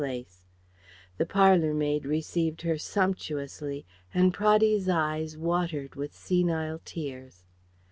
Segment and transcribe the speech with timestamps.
[1.19, 7.43] The parlour maid received her sumptuously, and Praddy's eyes watered with senile tears.